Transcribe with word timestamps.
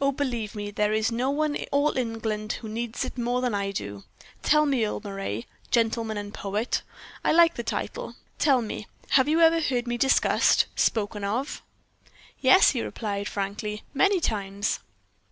"Oh! 0.00 0.10
believe 0.10 0.56
me, 0.56 0.72
there 0.72 0.92
is 0.92 1.12
no 1.12 1.30
one 1.30 1.54
in 1.54 1.68
all 1.70 1.96
England 1.96 2.54
who 2.54 2.68
needs 2.68 3.04
it 3.04 3.16
more 3.16 3.40
than 3.40 3.54
I 3.54 3.70
do. 3.70 4.02
Tell 4.42 4.66
me, 4.66 4.84
Earle 4.84 5.00
Moray 5.04 5.44
'gentleman 5.70 6.16
and 6.16 6.34
poet' 6.34 6.82
I 7.24 7.30
like 7.30 7.54
the 7.54 7.62
title 7.62 8.16
tell 8.40 8.60
me, 8.60 8.88
have 9.10 9.28
you 9.28 9.38
ever 9.40 9.60
heard 9.60 9.86
me 9.86 9.96
discussed 9.96 10.66
spoken 10.74 11.22
of?" 11.22 11.62
"Yes," 12.40 12.70
he 12.70 12.82
replied, 12.82 13.28
frankly, 13.28 13.84
"many 13.94 14.18
times." 14.18 14.80